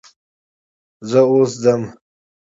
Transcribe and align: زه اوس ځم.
زه 1.09 1.19
اوس 1.29 1.51
ځم. 1.63 1.81